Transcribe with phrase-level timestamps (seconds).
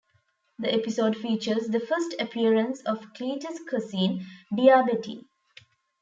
[0.57, 5.27] The episode features the first appearance of Cletus' cousin Dia-Betty.